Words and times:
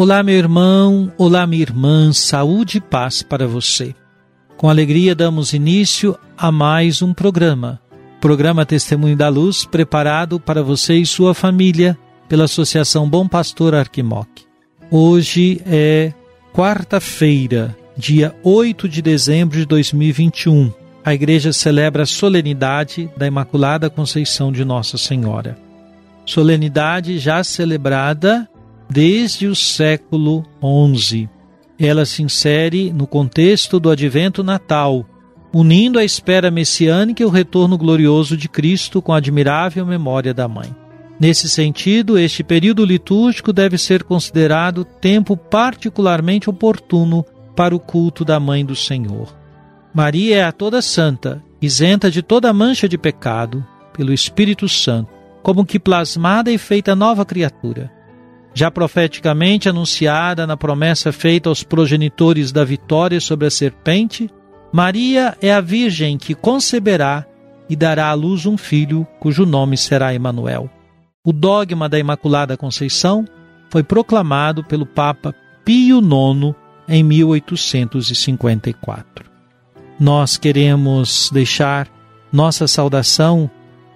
Olá, 0.00 0.22
meu 0.22 0.34
irmão, 0.34 1.12
olá, 1.18 1.46
minha 1.46 1.60
irmã, 1.60 2.10
saúde 2.10 2.78
e 2.78 2.80
paz 2.80 3.22
para 3.22 3.46
você. 3.46 3.94
Com 4.56 4.70
alegria 4.70 5.14
damos 5.14 5.52
início 5.52 6.18
a 6.38 6.50
mais 6.50 7.02
um 7.02 7.12
programa. 7.12 7.78
Programa 8.18 8.64
Testemunho 8.64 9.14
da 9.14 9.28
Luz, 9.28 9.66
preparado 9.66 10.40
para 10.40 10.62
você 10.62 10.94
e 10.94 11.04
sua 11.04 11.34
família 11.34 11.98
pela 12.30 12.44
Associação 12.44 13.06
Bom 13.10 13.28
Pastor 13.28 13.74
Arquimoc. 13.74 14.26
Hoje 14.90 15.60
é 15.66 16.14
quarta-feira, 16.54 17.76
dia 17.94 18.34
8 18.42 18.88
de 18.88 19.02
dezembro 19.02 19.58
de 19.58 19.66
2021. 19.66 20.72
A 21.04 21.12
igreja 21.12 21.52
celebra 21.52 22.04
a 22.04 22.06
solenidade 22.06 23.10
da 23.18 23.26
Imaculada 23.26 23.90
Conceição 23.90 24.50
de 24.50 24.64
Nossa 24.64 24.96
Senhora. 24.96 25.58
Solenidade 26.24 27.18
já 27.18 27.44
celebrada 27.44 28.48
desde 28.90 29.46
o 29.46 29.54
século 29.54 30.44
XI. 30.96 31.28
Ela 31.78 32.04
se 32.04 32.22
insere 32.22 32.92
no 32.92 33.06
contexto 33.06 33.78
do 33.78 33.88
advento 33.88 34.42
natal, 34.42 35.06
unindo 35.54 35.98
a 35.98 36.04
espera 36.04 36.50
messiânica 36.50 37.22
e 37.22 37.26
o 37.26 37.30
retorno 37.30 37.78
glorioso 37.78 38.36
de 38.36 38.48
Cristo 38.48 39.00
com 39.00 39.12
a 39.12 39.18
admirável 39.18 39.86
memória 39.86 40.34
da 40.34 40.48
Mãe. 40.48 40.74
Nesse 41.18 41.48
sentido, 41.48 42.18
este 42.18 42.42
período 42.42 42.84
litúrgico 42.84 43.52
deve 43.52 43.78
ser 43.78 44.02
considerado 44.02 44.84
tempo 44.84 45.36
particularmente 45.36 46.50
oportuno 46.50 47.24
para 47.54 47.74
o 47.74 47.80
culto 47.80 48.24
da 48.24 48.40
Mãe 48.40 48.64
do 48.64 48.74
Senhor. 48.74 49.34
Maria 49.94 50.36
é 50.36 50.44
a 50.44 50.52
toda 50.52 50.82
santa, 50.82 51.42
isenta 51.60 52.10
de 52.10 52.22
toda 52.22 52.52
mancha 52.52 52.88
de 52.88 52.96
pecado, 52.96 53.64
pelo 53.92 54.12
Espírito 54.12 54.68
Santo, 54.68 55.10
como 55.42 55.64
que 55.64 55.78
plasmada 55.78 56.50
e 56.50 56.58
feita 56.58 56.96
nova 56.96 57.24
criatura 57.24 57.99
já 58.54 58.70
profeticamente 58.70 59.68
anunciada 59.68 60.46
na 60.46 60.56
promessa 60.56 61.12
feita 61.12 61.48
aos 61.48 61.62
progenitores 61.62 62.52
da 62.52 62.64
vitória 62.64 63.20
sobre 63.20 63.46
a 63.46 63.50
serpente, 63.50 64.30
Maria 64.72 65.36
é 65.40 65.52
a 65.52 65.60
Virgem 65.60 66.18
que 66.18 66.34
conceberá 66.34 67.24
e 67.68 67.76
dará 67.76 68.08
à 68.08 68.14
luz 68.14 68.46
um 68.46 68.56
filho 68.56 69.06
cujo 69.20 69.46
nome 69.46 69.76
será 69.76 70.12
Emanuel. 70.14 70.68
O 71.24 71.32
dogma 71.32 71.88
da 71.88 71.98
Imaculada 71.98 72.56
Conceição 72.56 73.24
foi 73.68 73.82
proclamado 73.82 74.62
pelo 74.64 74.86
Papa 74.86 75.34
Pio 75.64 76.00
IX 76.00 76.54
em 76.88 77.02
1854. 77.04 79.30
Nós 79.98 80.36
queremos 80.36 81.30
deixar 81.32 81.88
nossa 82.32 82.66
saudação 82.66 83.50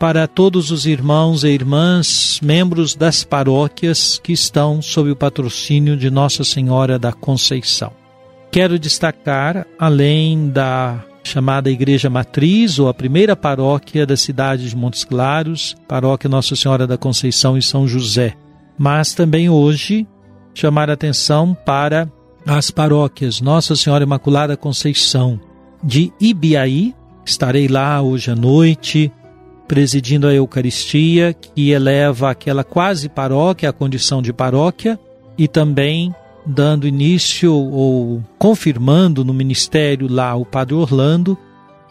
para 0.04 0.28
todos 0.28 0.70
os 0.70 0.84
irmãos 0.84 1.44
e 1.44 1.48
irmãs, 1.48 2.38
membros 2.42 2.94
das 2.94 3.24
paróquias 3.24 4.20
que 4.22 4.34
estão 4.34 4.82
sob 4.82 5.10
o 5.10 5.16
patrocínio 5.16 5.96
de 5.96 6.10
Nossa 6.10 6.44
Senhora 6.44 6.98
da 6.98 7.10
Conceição. 7.10 7.90
Quero 8.52 8.78
destacar, 8.78 9.66
além 9.78 10.50
da 10.50 11.02
chamada 11.22 11.70
Igreja 11.70 12.10
Matriz, 12.10 12.78
ou 12.78 12.86
a 12.86 12.92
primeira 12.92 13.34
paróquia 13.34 14.04
da 14.04 14.14
cidade 14.14 14.68
de 14.68 14.76
Montes 14.76 15.04
Claros, 15.04 15.74
paróquia 15.88 16.28
Nossa 16.28 16.54
Senhora 16.54 16.86
da 16.86 16.98
Conceição 16.98 17.56
e 17.56 17.62
São 17.62 17.88
José, 17.88 18.34
mas 18.76 19.14
também 19.14 19.48
hoje 19.48 20.06
chamar 20.52 20.90
atenção 20.90 21.56
para 21.64 22.12
as 22.46 22.70
paróquias 22.70 23.40
Nossa 23.40 23.74
Senhora 23.74 24.04
Imaculada 24.04 24.54
Conceição 24.54 25.40
de 25.82 26.12
Ibiaí, 26.20 26.94
estarei 27.24 27.68
lá 27.68 28.02
hoje 28.02 28.30
à 28.30 28.36
noite, 28.36 29.10
presidindo 29.66 30.26
a 30.26 30.34
Eucaristia, 30.34 31.32
que 31.34 31.70
eleva 31.70 32.30
aquela 32.30 32.62
quase 32.62 33.08
paróquia 33.08 33.70
à 33.70 33.72
condição 33.72 34.20
de 34.20 34.32
paróquia, 34.32 34.98
e 35.36 35.48
também 35.48 36.14
dando 36.46 36.86
início 36.86 37.52
ou 37.52 38.22
confirmando 38.38 39.24
no 39.24 39.32
ministério 39.32 40.06
lá 40.10 40.34
o 40.34 40.44
Padre 40.44 40.74
Orlando, 40.74 41.36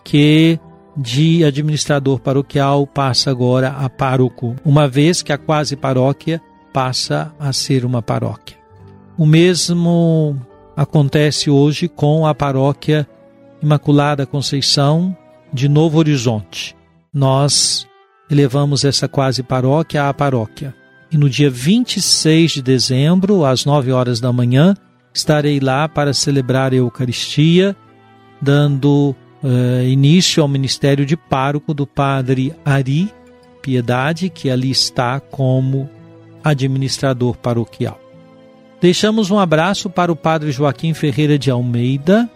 que 0.03 0.59
de 0.95 1.43
administrador 1.43 2.19
paroquial 2.19 2.85
passa 2.85 3.31
agora 3.31 3.69
a 3.69 3.89
pároco, 3.89 4.55
uma 4.63 4.87
vez 4.87 5.23
que 5.23 5.33
a 5.33 5.37
quase 5.37 5.75
paróquia 5.75 6.39
passa 6.71 7.33
a 7.39 7.51
ser 7.51 7.83
uma 7.83 8.01
paróquia. 8.01 8.57
O 9.17 9.25
mesmo 9.25 10.39
acontece 10.75 11.49
hoje 11.49 11.87
com 11.87 12.25
a 12.27 12.35
paróquia 12.35 13.07
Imaculada 13.61 14.25
Conceição 14.25 15.15
de 15.51 15.67
Novo 15.67 15.97
Horizonte 15.97 16.75
nós 17.13 17.87
elevamos 18.29 18.83
essa 18.83 19.07
quase 19.07 19.43
paróquia 19.43 20.09
à 20.09 20.13
paróquia. 20.13 20.73
E 21.11 21.17
no 21.17 21.29
dia 21.29 21.49
26 21.49 22.53
de 22.53 22.61
dezembro, 22.61 23.45
às 23.45 23.65
9 23.65 23.91
horas 23.91 24.19
da 24.19 24.33
manhã, 24.33 24.75
estarei 25.13 25.59
lá 25.59 25.87
para 25.87 26.13
celebrar 26.13 26.73
a 26.73 26.77
Eucaristia, 26.77 27.75
dando 28.41 29.15
uh, 29.43 29.83
início 29.83 30.41
ao 30.41 30.49
ministério 30.49 31.05
de 31.05 31.15
pároco 31.15 31.73
do 31.73 31.85
padre 31.85 32.55
Ari 32.65 33.13
Piedade, 33.61 34.29
que 34.29 34.49
ali 34.49 34.71
está 34.71 35.19
como 35.19 35.87
administrador 36.43 37.37
paroquial. 37.37 37.99
Deixamos 38.81 39.31
um 39.31 39.39
abraço 39.39 39.89
para 39.89 40.11
o 40.11 40.15
padre 40.15 40.51
Joaquim 40.51 40.93
Ferreira 40.93 41.37
de 41.37 41.49
Almeida, 41.49 42.29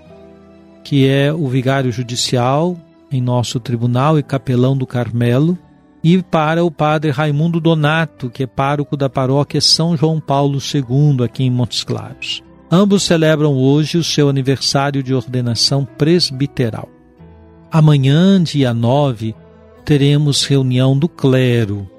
que 0.83 1.05
é 1.05 1.33
o 1.33 1.47
vigário 1.47 1.91
judicial 1.91 2.77
em 3.11 3.21
nosso 3.21 3.59
tribunal 3.59 4.17
e 4.19 4.23
capelão 4.23 4.75
do 4.77 4.85
Carmelo, 4.85 5.57
e 6.03 6.21
para 6.21 6.63
o 6.63 6.71
padre 6.71 7.11
Raimundo 7.11 7.59
Donato, 7.59 8.29
que 8.29 8.43
é 8.43 8.47
pároco 8.47 8.95
da 8.95 9.09
paróquia 9.09 9.59
São 9.59 9.97
João 9.97 10.19
Paulo 10.19 10.59
II, 10.59 11.25
aqui 11.25 11.43
em 11.43 11.51
Montes 11.51 11.83
Claros. 11.83 12.43
Ambos 12.69 13.03
celebram 13.03 13.55
hoje 13.55 13.97
o 13.97 14.03
seu 14.03 14.29
aniversário 14.29 15.01
de 15.01 15.13
ordenação 15.13 15.85
presbiteral. 15.85 16.89
Amanhã, 17.71 18.41
dia 18.41 18.73
9, 18.73 19.35
teremos 19.83 20.45
reunião 20.45 20.97
do 20.97 21.07
clero, 21.07 21.89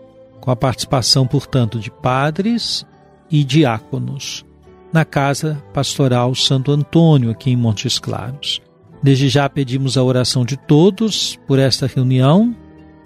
com 0.41 0.51
a 0.51 0.57
participação, 0.57 1.27
portanto, 1.27 1.79
de 1.79 1.91
padres 1.91 2.87
e 3.31 3.43
diáconos, 3.45 4.45
na 4.93 5.05
Casa 5.05 5.63
Pastoral 5.75 6.35
Santo 6.35 6.73
Antônio, 6.73 7.31
aqui 7.31 7.51
em 7.51 7.57
Montes 7.57 7.99
Claros. 7.99 8.61
Desde 9.03 9.29
já 9.29 9.49
pedimos 9.49 9.97
a 9.97 10.03
oração 10.03 10.45
de 10.45 10.57
todos 10.57 11.39
por 11.47 11.59
esta 11.59 11.87
reunião 11.87 12.55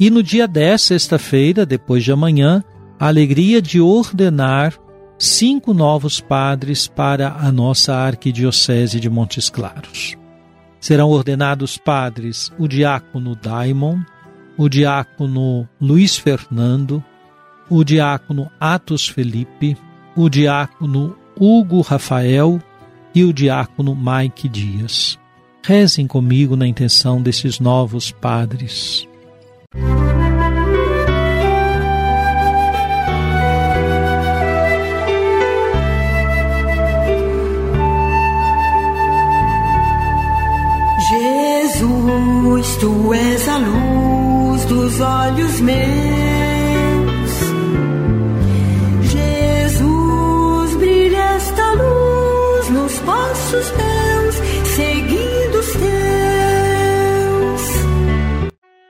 e 0.01 0.11
no 0.11 0.23
dia 0.23 0.49
10, 0.49 0.81
sexta-feira, 0.81 1.67
depois 1.67 2.03
de 2.03 2.11
amanhã, 2.11 2.65
a 2.99 3.09
alegria 3.09 3.61
de 3.61 3.81
ordenar 3.81 4.75
cinco 5.19 5.73
novos 5.73 6.21
padres 6.21 6.89
para 6.89 7.37
a 7.39 7.53
nossa 7.53 7.95
Arquidiocese 7.95 8.99
de 8.99 9.09
Montes 9.09 9.49
Claros. 9.49 10.17
Serão 10.81 11.11
ordenados 11.11 11.79
padres 11.79 12.51
o 12.59 12.67
diácono 12.67 13.37
Daimon, 13.37 14.01
o 14.57 14.69
diácono 14.69 15.69
Luiz 15.81 16.17
Fernando, 16.17 17.05
o 17.71 17.85
diácono 17.85 18.51
Atos 18.59 19.07
Felipe, 19.07 19.77
o 20.17 20.29
diácono 20.29 21.17
Hugo 21.39 21.81
Rafael 21.81 22.61
e 23.15 23.25
o 23.25 23.33
diácono 23.33 23.95
Mike 23.95 24.49
Dias. 24.49 25.22
Rezem 25.65 26.09
comigo 26.09 26.57
na 26.57 26.67
intenção 26.67 27.23
desses 27.23 27.61
novos 27.61 28.11
padres. 28.11 29.07
Jesus, 41.09 42.77
tu 42.79 43.15
és 43.15 43.49
a 43.49 43.59
luz 43.59 44.65
dos 44.65 45.01
olhos 45.01 45.61
meus. 45.61 45.81
Jesus, 49.09 50.77
brilha 50.77 51.37
esta 51.37 51.73
luz 51.75 52.69
nos 52.69 52.99
vossos 52.99 53.71
pés. 53.71 53.92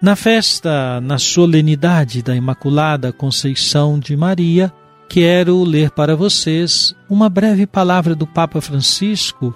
Na 0.02 0.16
festa, 0.16 1.00
na 1.00 1.16
solenidade 1.16 2.24
da 2.24 2.34
Imaculada 2.34 3.12
Conceição 3.12 4.00
de 4.00 4.16
Maria, 4.16 4.72
quero 5.08 5.62
ler 5.62 5.92
para 5.92 6.16
vocês 6.16 6.92
uma 7.08 7.28
breve 7.28 7.68
palavra 7.68 8.12
do 8.12 8.26
Papa 8.26 8.60
Francisco 8.60 9.54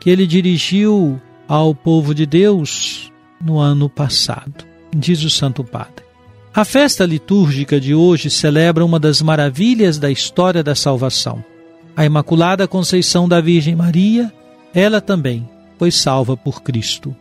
que 0.00 0.10
ele 0.10 0.26
dirigiu 0.26 1.22
ao 1.46 1.72
povo 1.72 2.12
de 2.12 2.26
Deus 2.26 3.12
no 3.40 3.60
ano 3.60 3.88
passado. 3.88 4.64
Diz 4.92 5.22
o 5.22 5.30
Santo 5.30 5.62
Padre. 5.62 6.04
A 6.52 6.64
festa 6.64 7.06
litúrgica 7.06 7.80
de 7.80 7.94
hoje 7.94 8.28
celebra 8.28 8.84
uma 8.84 8.98
das 8.98 9.22
maravilhas 9.22 10.00
da 10.00 10.10
história 10.10 10.64
da 10.64 10.74
salvação. 10.74 11.44
A 11.96 12.04
Imaculada 12.04 12.66
Conceição 12.66 13.28
da 13.28 13.40
Virgem 13.40 13.76
Maria, 13.76 14.32
ela 14.74 15.00
também 15.00 15.48
foi 15.78 15.92
salva 15.92 16.36
por 16.36 16.60
Cristo, 16.64 17.14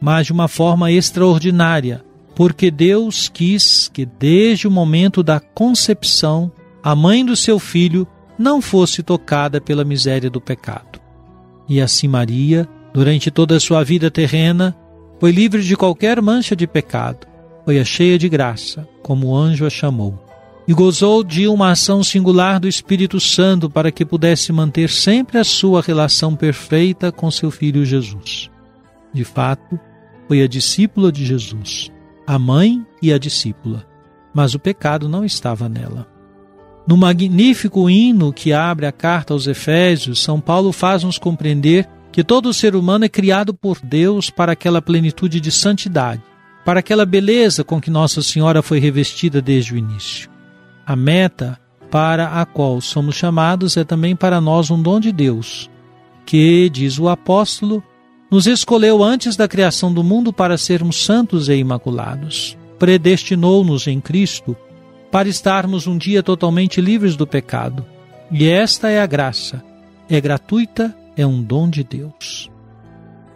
mas 0.00 0.26
de 0.26 0.32
uma 0.32 0.48
forma 0.48 0.90
extraordinária, 0.90 2.07
porque 2.38 2.70
Deus 2.70 3.28
quis 3.28 3.90
que 3.92 4.06
desde 4.06 4.66
o 4.66 4.70
momento 4.70 5.22
da 5.22 5.38
concepção 5.38 6.50
a 6.82 6.96
mãe 6.96 7.22
do 7.22 7.36
seu 7.36 7.58
filho 7.58 8.08
não 8.38 8.62
fosse 8.62 9.02
tocada 9.02 9.60
pela 9.60 9.84
miséria 9.84 10.30
do 10.30 10.40
pecado. 10.40 10.98
E 11.68 11.82
assim 11.82 12.08
Maria 12.08 12.66
Durante 12.92 13.30
toda 13.30 13.56
a 13.56 13.60
sua 13.60 13.84
vida 13.84 14.10
terrena, 14.10 14.76
foi 15.20 15.30
livre 15.30 15.62
de 15.62 15.76
qualquer 15.76 16.20
mancha 16.22 16.56
de 16.56 16.66
pecado, 16.66 17.26
foi 17.64 17.78
a 17.78 17.84
cheia 17.84 18.18
de 18.18 18.28
graça, 18.28 18.88
como 19.02 19.28
o 19.28 19.36
anjo 19.36 19.66
a 19.66 19.70
chamou, 19.70 20.18
e 20.66 20.72
gozou 20.72 21.22
de 21.22 21.46
uma 21.46 21.70
ação 21.70 22.02
singular 22.02 22.58
do 22.58 22.68
Espírito 22.68 23.20
Santo 23.20 23.68
para 23.68 23.92
que 23.92 24.04
pudesse 24.04 24.52
manter 24.52 24.90
sempre 24.90 25.38
a 25.38 25.44
sua 25.44 25.80
relação 25.82 26.34
perfeita 26.34 27.12
com 27.12 27.30
seu 27.30 27.50
filho 27.50 27.84
Jesus. 27.84 28.50
De 29.12 29.24
fato, 29.24 29.78
foi 30.26 30.42
a 30.42 30.48
discípula 30.48 31.12
de 31.12 31.24
Jesus, 31.24 31.90
a 32.28 32.38
mãe 32.38 32.84
e 33.00 33.10
a 33.10 33.16
discípula, 33.16 33.86
mas 34.34 34.54
o 34.54 34.58
pecado 34.58 35.08
não 35.08 35.24
estava 35.24 35.66
nela. 35.66 36.06
No 36.86 36.94
magnífico 36.94 37.88
hino 37.88 38.34
que 38.34 38.52
abre 38.52 38.84
a 38.84 38.92
carta 38.92 39.32
aos 39.32 39.46
Efésios, 39.46 40.22
São 40.22 40.38
Paulo 40.38 40.70
faz-nos 40.70 41.16
compreender 41.16 41.88
que 42.12 42.22
todo 42.22 42.52
ser 42.52 42.76
humano 42.76 43.06
é 43.06 43.08
criado 43.08 43.54
por 43.54 43.80
Deus 43.80 44.28
para 44.28 44.52
aquela 44.52 44.82
plenitude 44.82 45.40
de 45.40 45.50
santidade, 45.50 46.20
para 46.66 46.80
aquela 46.80 47.06
beleza 47.06 47.64
com 47.64 47.80
que 47.80 47.90
Nossa 47.90 48.20
Senhora 48.20 48.60
foi 48.60 48.78
revestida 48.78 49.40
desde 49.40 49.72
o 49.72 49.78
início. 49.78 50.28
A 50.86 50.94
meta 50.94 51.58
para 51.90 52.42
a 52.42 52.44
qual 52.44 52.78
somos 52.82 53.14
chamados 53.14 53.74
é 53.78 53.84
também 53.84 54.14
para 54.14 54.38
nós 54.38 54.70
um 54.70 54.82
dom 54.82 55.00
de 55.00 55.12
Deus, 55.12 55.70
que, 56.26 56.68
diz 56.68 56.98
o 56.98 57.08
apóstolo, 57.08 57.82
nos 58.30 58.46
escolheu 58.46 59.02
antes 59.02 59.36
da 59.36 59.48
criação 59.48 59.92
do 59.92 60.04
mundo 60.04 60.32
para 60.32 60.58
sermos 60.58 61.04
santos 61.04 61.48
e 61.48 61.54
imaculados. 61.54 62.56
Predestinou-nos 62.78 63.86
em 63.86 64.00
Cristo 64.00 64.56
para 65.10 65.28
estarmos 65.28 65.86
um 65.86 65.96
dia 65.96 66.22
totalmente 66.22 66.80
livres 66.80 67.16
do 67.16 67.26
pecado. 67.26 67.84
E 68.30 68.46
esta 68.46 68.90
é 68.90 69.00
a 69.00 69.06
graça. 69.06 69.64
É 70.08 70.20
gratuita 70.20 70.94
é 71.16 71.26
um 71.26 71.42
dom 71.42 71.68
de 71.68 71.82
Deus. 71.82 72.50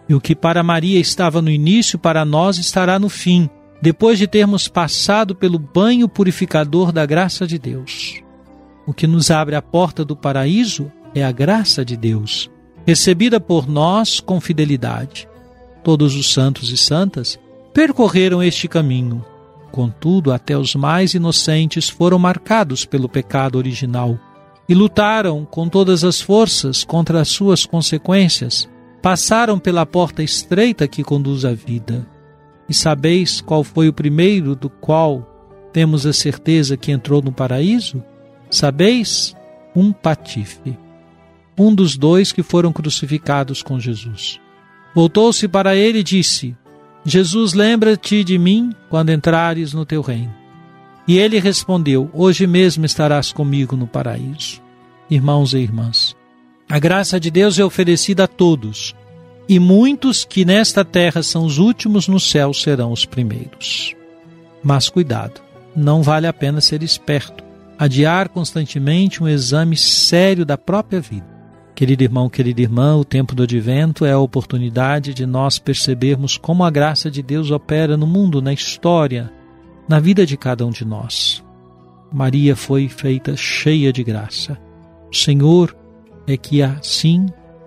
E 0.07 0.13
o 0.13 0.21
que 0.21 0.35
para 0.35 0.63
Maria 0.63 0.99
estava 0.99 1.41
no 1.41 1.49
início, 1.49 1.97
para 1.97 2.23
nós 2.23 2.57
estará 2.57 2.99
no 2.99 3.09
fim, 3.09 3.49
depois 3.81 4.17
de 4.19 4.27
termos 4.27 4.67
passado 4.67 5.35
pelo 5.35 5.57
banho 5.57 6.07
purificador 6.07 6.91
da 6.91 7.05
graça 7.05 7.47
de 7.47 7.57
Deus. 7.57 8.21
O 8.85 8.93
que 8.93 9.07
nos 9.07 9.31
abre 9.31 9.55
a 9.55 9.61
porta 9.61 10.05
do 10.05 10.15
paraíso 10.15 10.91
é 11.15 11.23
a 11.23 11.31
graça 11.31 11.83
de 11.83 11.95
Deus, 11.97 12.49
recebida 12.85 13.39
por 13.39 13.67
nós 13.67 14.19
com 14.19 14.39
fidelidade. 14.39 15.27
Todos 15.83 16.15
os 16.15 16.31
santos 16.31 16.71
e 16.71 16.77
santas 16.77 17.39
percorreram 17.73 18.41
este 18.41 18.67
caminho. 18.67 19.25
Contudo, 19.71 20.31
até 20.31 20.57
os 20.57 20.75
mais 20.75 21.13
inocentes 21.13 21.89
foram 21.89 22.19
marcados 22.19 22.85
pelo 22.85 23.09
pecado 23.09 23.57
original 23.57 24.19
e 24.67 24.73
lutaram 24.73 25.45
com 25.45 25.67
todas 25.67 26.03
as 26.03 26.21
forças 26.21 26.83
contra 26.83 27.19
as 27.19 27.27
suas 27.27 27.65
consequências, 27.65 28.69
passaram 29.01 29.59
pela 29.59 29.85
porta 29.85 30.23
estreita 30.23 30.87
que 30.87 31.03
conduz 31.03 31.43
à 31.43 31.53
vida. 31.53 32.07
E 32.69 32.73
sabeis 32.73 33.41
qual 33.41 33.63
foi 33.63 33.89
o 33.89 33.93
primeiro 33.93 34.55
do 34.55 34.69
qual 34.69 35.27
temos 35.73 36.05
a 36.05 36.13
certeza 36.13 36.77
que 36.77 36.91
entrou 36.91 37.21
no 37.21 37.31
paraíso? 37.31 38.01
Sabeis? 38.49 39.35
Um 39.75 39.91
patife. 39.91 40.77
Um 41.57 41.73
dos 41.73 41.97
dois 41.97 42.31
que 42.31 42.41
foram 42.41 42.71
crucificados 42.71 43.61
com 43.61 43.79
Jesus. 43.79 44.39
Voltou-se 44.95 45.47
para 45.47 45.75
ele 45.75 45.99
e 45.99 46.03
disse: 46.03 46.55
Jesus, 47.05 47.53
lembra-te 47.53 48.23
de 48.23 48.37
mim 48.37 48.71
quando 48.89 49.11
entrares 49.11 49.73
no 49.73 49.85
teu 49.85 50.01
reino. 50.01 50.33
E 51.07 51.17
ele 51.17 51.39
respondeu: 51.39 52.09
Hoje 52.13 52.47
mesmo 52.47 52.85
estarás 52.85 53.31
comigo 53.31 53.75
no 53.75 53.87
paraíso. 53.87 54.61
Irmãos 55.09 55.53
e 55.53 55.57
irmãs, 55.57 56.15
a 56.69 56.79
graça 56.79 57.19
de 57.19 57.29
Deus 57.29 57.59
é 57.59 57.65
oferecida 57.65 58.23
a 58.23 58.27
todos, 58.27 58.95
e 59.47 59.59
muitos 59.59 60.23
que 60.23 60.45
nesta 60.45 60.85
terra 60.85 61.21
são 61.21 61.45
os 61.45 61.57
últimos 61.57 62.07
no 62.07 62.19
céu 62.19 62.53
serão 62.53 62.91
os 62.91 63.05
primeiros. 63.05 63.93
Mas 64.63 64.87
cuidado, 64.87 65.41
não 65.75 66.01
vale 66.01 66.25
a 66.25 66.33
pena 66.33 66.61
ser 66.61 66.81
esperto, 66.81 67.43
adiar 67.77 68.29
constantemente 68.29 69.21
um 69.21 69.27
exame 69.27 69.75
sério 69.75 70.45
da 70.45 70.57
própria 70.57 71.01
vida. 71.01 71.32
Querido 71.83 72.01
irmão, 72.01 72.29
querida 72.29 72.61
irmã, 72.61 72.95
o 72.95 73.03
tempo 73.03 73.35
do 73.35 73.43
advento 73.43 74.05
é 74.05 74.13
a 74.13 74.17
oportunidade 74.17 75.13
de 75.13 75.25
nós 75.25 75.59
percebermos 75.59 76.37
como 76.37 76.63
a 76.63 76.69
graça 76.69 77.11
de 77.11 77.21
Deus 77.21 77.51
opera 77.51 77.97
no 77.97 78.07
mundo, 78.07 78.41
na 78.41 78.53
história, 78.53 79.29
na 79.85 79.99
vida 79.99 80.25
de 80.25 80.37
cada 80.37 80.65
um 80.65 80.69
de 80.69 80.85
nós. 80.85 81.43
Maria 82.09 82.55
foi 82.55 82.87
feita 82.87 83.35
cheia 83.35 83.91
de 83.91 84.01
graça. 84.01 84.57
O 85.11 85.13
Senhor 85.13 85.75
é 86.25 86.37
que 86.37 86.61
assim 86.61 87.25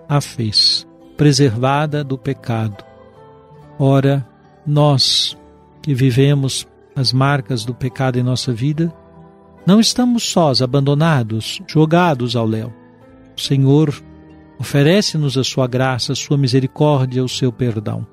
a 0.09 0.19
fez, 0.19 0.87
preservada 1.15 2.03
do 2.03 2.17
pecado. 2.17 2.83
Ora, 3.77 4.27
nós 4.65 5.37
que 5.83 5.93
vivemos 5.93 6.67
as 6.95 7.13
marcas 7.13 7.63
do 7.63 7.75
pecado 7.75 8.17
em 8.17 8.23
nossa 8.23 8.51
vida, 8.51 8.91
não 9.63 9.79
estamos 9.79 10.23
sós, 10.23 10.59
abandonados, 10.59 11.61
jogados 11.67 12.35
ao 12.35 12.47
léu. 12.47 12.73
O 13.37 13.39
Senhor 13.39 14.06
oferece-nos 14.59 15.37
a 15.37 15.43
sua 15.43 15.67
graça, 15.67 16.13
a 16.13 16.15
sua 16.15 16.37
misericórdia, 16.37 17.23
o 17.23 17.29
seu 17.29 17.51
perdão. 17.51 18.05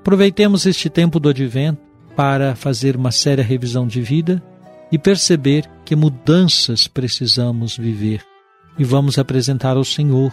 Aproveitemos 0.00 0.66
este 0.66 0.90
tempo 0.90 1.20
do 1.20 1.28
advento 1.28 1.80
para 2.16 2.54
fazer 2.54 2.96
uma 2.96 3.10
séria 3.10 3.44
revisão 3.44 3.86
de 3.86 4.00
vida 4.00 4.42
e 4.90 4.98
perceber 4.98 5.68
que 5.84 5.96
mudanças 5.96 6.86
precisamos 6.86 7.76
viver. 7.76 8.22
E 8.78 8.84
vamos 8.84 9.18
apresentar 9.18 9.76
ao 9.76 9.84
Senhor 9.84 10.32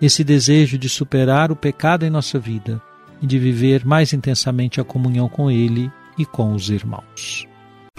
esse 0.00 0.22
desejo 0.22 0.78
de 0.78 0.88
superar 0.88 1.50
o 1.50 1.56
pecado 1.56 2.04
em 2.04 2.10
nossa 2.10 2.38
vida 2.38 2.80
e 3.20 3.26
de 3.26 3.38
viver 3.38 3.84
mais 3.84 4.12
intensamente 4.12 4.80
a 4.80 4.84
comunhão 4.84 5.28
com 5.28 5.50
Ele 5.50 5.90
e 6.16 6.24
com 6.24 6.54
os 6.54 6.70
irmãos. 6.70 7.46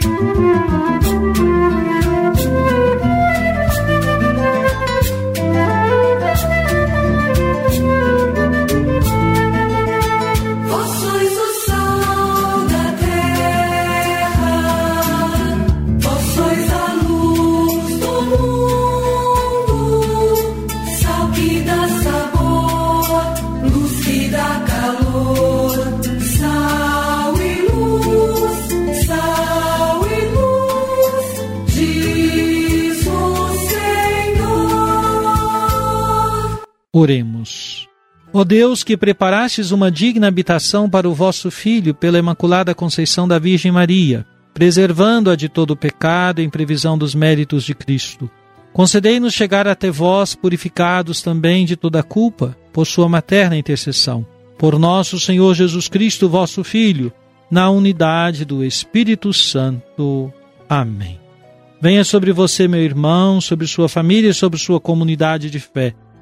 Música 0.01 1.58
Oremos. 36.93 37.87
Ó 38.33 38.43
Deus, 38.43 38.83
que 38.83 38.97
preparastes 38.97 39.71
uma 39.71 39.91
digna 39.91 40.27
habitação 40.27 40.89
para 40.89 41.07
o 41.07 41.13
vosso 41.13 41.51
Filho 41.51 41.93
pela 41.93 42.17
Imaculada 42.17 42.73
Conceição 42.73 43.27
da 43.27 43.37
Virgem 43.37 43.71
Maria, 43.71 44.25
preservando-a 44.53 45.35
de 45.35 45.47
todo 45.47 45.75
pecado 45.75 46.41
em 46.41 46.49
previsão 46.49 46.97
dos 46.97 47.13
méritos 47.13 47.63
de 47.63 47.73
Cristo. 47.75 48.29
Concedei-nos 48.73 49.33
chegar 49.33 49.67
até 49.67 49.89
vós, 49.89 50.35
purificados 50.35 51.21
também 51.21 51.65
de 51.65 51.75
toda 51.75 52.03
culpa, 52.03 52.55
por 52.71 52.85
sua 52.85 53.09
materna 53.09 53.57
intercessão. 53.57 54.25
por 54.59 54.77
nosso 54.77 55.17
Senhor 55.17 55.55
Jesus 55.55 55.87
Cristo, 55.87 56.27
vosso 56.27 56.65
Filho, 56.65 57.13
na 57.49 57.69
unidade 57.69 58.43
do 58.43 58.61
Espírito 58.61 59.31
Santo. 59.31 60.33
Amém. 60.67 61.17
Venha 61.81 62.03
sobre 62.03 62.33
você, 62.33 62.67
meu 62.67 62.81
irmão, 62.81 63.39
sobre 63.39 63.65
sua 63.65 63.87
família, 63.87 64.33
sobre 64.33 64.59
sua 64.59 64.81
comunidade 64.81 65.49
de 65.49 65.59
fé. 65.61 65.95